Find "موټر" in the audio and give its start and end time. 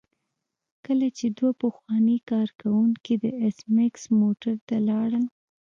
4.19-4.55